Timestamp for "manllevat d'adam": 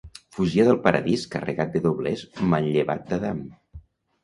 2.55-3.47